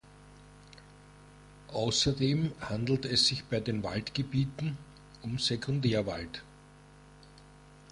[1.71, 4.75] Außerdem handelt es sich bei den Waldgebieten
[5.21, 6.41] um Sekundärwald.